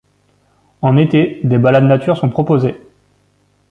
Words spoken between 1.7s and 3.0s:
natures sont proposées.